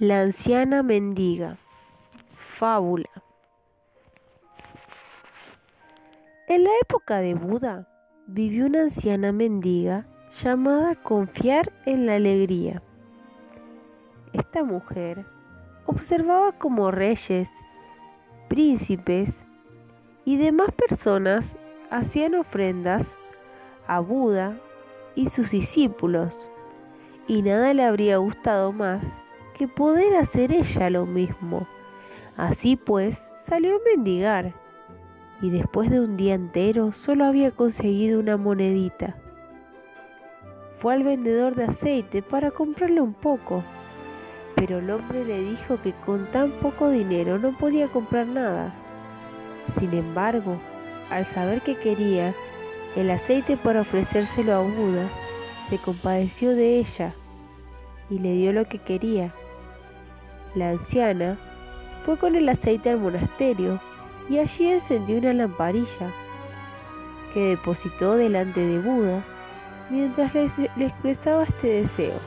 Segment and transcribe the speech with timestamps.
[0.00, 1.58] La anciana mendiga.
[2.56, 3.10] Fábula.
[6.48, 7.86] En la época de Buda
[8.26, 10.06] vivió una anciana mendiga
[10.42, 12.82] llamada Confiar en la Alegría.
[14.32, 15.26] Esta mujer
[15.84, 17.50] observaba como reyes,
[18.48, 19.44] príncipes
[20.24, 21.58] y demás personas
[21.90, 23.18] hacían ofrendas
[23.86, 24.56] a Buda
[25.14, 26.50] y sus discípulos,
[27.28, 29.04] y nada le habría gustado más
[29.60, 31.68] que poder hacer ella lo mismo.
[32.38, 34.54] Así pues, salió a mendigar,
[35.42, 39.16] y después de un día entero solo había conseguido una monedita.
[40.78, 43.62] Fue al vendedor de aceite para comprarle un poco,
[44.54, 48.72] pero el hombre le dijo que con tan poco dinero no podía comprar nada.
[49.78, 50.56] Sin embargo,
[51.10, 52.32] al saber que quería
[52.96, 55.06] el aceite para ofrecérselo a Buda,
[55.68, 57.12] se compadeció de ella
[58.08, 59.34] y le dio lo que quería.
[60.54, 61.36] La anciana
[62.04, 63.80] fue con el aceite al monasterio
[64.28, 66.10] y allí encendió una lamparilla
[67.32, 69.22] que depositó delante de Buda
[69.90, 72.18] mientras le, expresaba este deseo.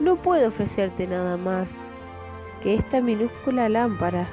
[0.00, 1.68] No puedo ofrecerte nada más
[2.62, 4.26] que esta minúscula lámpara,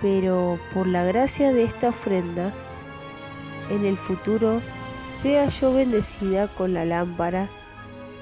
[0.00, 2.52] pero por la gracia de esta ofrenda,
[3.70, 4.60] en el futuro
[5.22, 7.48] sea yo bendecida con la lámpara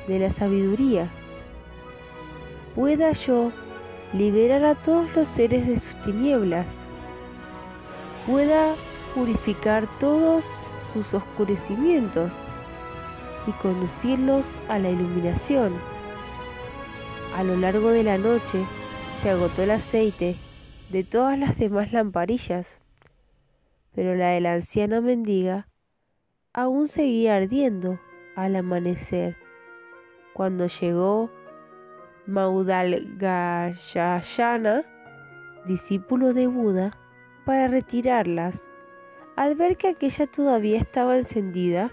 [0.09, 1.09] de la sabiduría
[2.75, 3.53] pueda yo
[4.13, 6.67] liberar a todos los seres de sus tinieblas,
[8.27, 8.75] pueda
[9.15, 10.45] purificar todos
[10.93, 12.31] sus oscurecimientos
[13.47, 15.73] y conducirlos a la iluminación.
[17.37, 18.65] A lo largo de la noche
[19.23, 20.37] se agotó el aceite
[20.91, 22.67] de todas las demás lamparillas,
[23.95, 25.69] pero la de la anciana mendiga
[26.53, 27.99] aún seguía ardiendo
[28.37, 29.37] al amanecer,
[30.35, 31.31] cuando llegó
[32.27, 34.85] Maudalgayana,
[35.67, 36.97] discípulo de Buda,
[37.45, 38.65] para retirarlas.
[39.35, 41.91] Al ver que aquella todavía estaba encendida,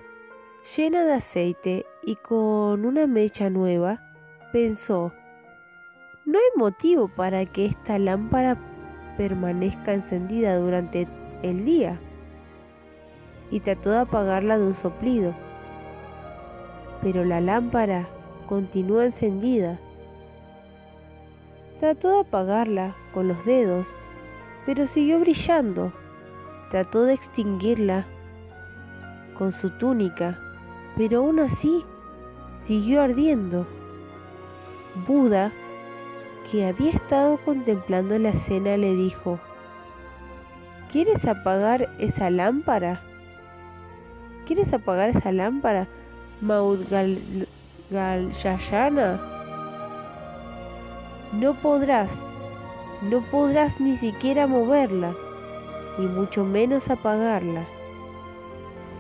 [0.77, 4.03] llena de aceite y con una mecha nueva,
[4.51, 5.11] pensó,
[6.25, 8.55] no hay motivo para que esta lámpara
[9.17, 11.07] permanezca encendida durante
[11.41, 11.97] el día.
[13.49, 15.33] Y trató de apagarla de un soplido.
[17.01, 18.07] Pero la lámpara
[18.47, 19.79] continuó encendida
[21.79, 23.87] Trató de apagarla con los dedos,
[24.65, 25.93] pero siguió brillando.
[26.71, 28.05] Trató de extinguirla
[29.37, 30.37] con su túnica,
[30.97, 31.85] pero aún así
[32.67, 33.65] siguió ardiendo.
[35.07, 35.53] Buda,
[36.51, 39.39] que había estado contemplando la escena, le dijo,
[40.91, 42.99] ¿Quieres apagar esa lámpara?
[44.45, 45.87] ¿Quieres apagar esa lámpara,
[46.41, 49.38] Maudgalyayana?
[51.33, 52.09] No podrás,
[53.01, 55.13] no podrás ni siquiera moverla,
[55.99, 57.63] y mucho menos apagarla.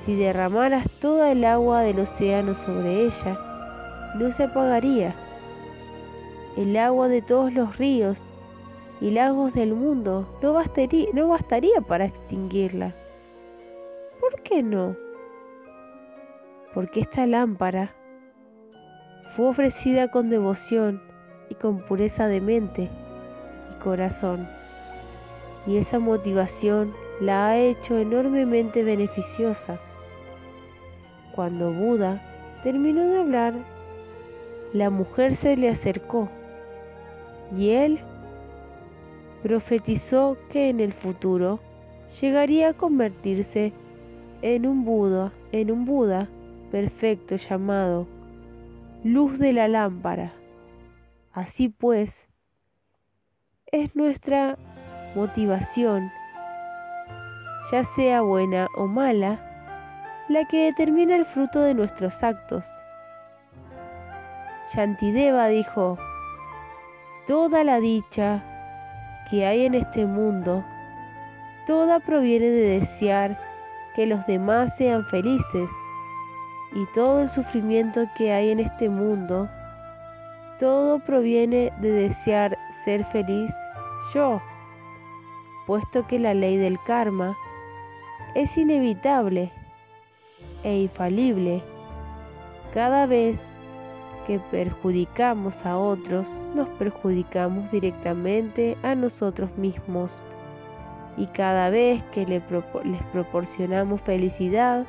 [0.05, 3.37] Si derramaras toda el agua del océano sobre ella,
[4.15, 5.15] no se apagaría.
[6.57, 8.17] El agua de todos los ríos
[9.01, 12.93] y lagos del mundo no bastaría, no bastaría para extinguirla.
[14.19, 14.95] ¿Por qué no?
[16.73, 17.95] Porque esta lámpara
[19.35, 21.08] fue ofrecida con devoción
[21.49, 24.47] y con pureza de mente y corazón.
[25.65, 29.79] Y esa motivación la ha hecho enormemente beneficiosa.
[31.35, 32.21] Cuando Buda
[32.63, 33.53] terminó de hablar,
[34.73, 36.29] la mujer se le acercó
[37.57, 37.99] y él
[39.41, 41.59] profetizó que en el futuro
[42.21, 43.73] llegaría a convertirse
[44.41, 46.27] en un Buda, en un Buda
[46.71, 48.07] perfecto llamado
[49.03, 50.33] luz de la lámpara.
[51.33, 52.27] Así pues,
[53.67, 54.57] es nuestra
[55.15, 56.11] motivación,
[57.71, 59.39] ya sea buena o mala,
[60.27, 62.65] la que determina el fruto de nuestros actos.
[64.73, 65.97] Shantideva dijo,
[67.27, 68.43] toda la dicha
[69.29, 70.63] que hay en este mundo,
[71.67, 73.37] toda proviene de desear
[73.95, 75.69] que los demás sean felices
[76.73, 79.47] y todo el sufrimiento que hay en este mundo
[80.59, 83.51] todo proviene de desear ser feliz
[84.13, 84.41] yo,
[85.65, 87.37] puesto que la ley del karma
[88.35, 89.51] es inevitable
[90.63, 91.61] e infalible.
[92.73, 93.39] Cada vez
[94.27, 100.11] que perjudicamos a otros, nos perjudicamos directamente a nosotros mismos.
[101.17, 102.43] Y cada vez que les
[103.11, 104.85] proporcionamos felicidad,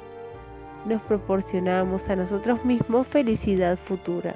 [0.84, 4.34] nos proporcionamos a nosotros mismos felicidad futura.